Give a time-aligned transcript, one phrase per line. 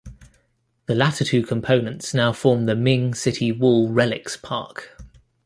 [0.87, 4.97] The latter two components now form the Ming City Wall Relics Park.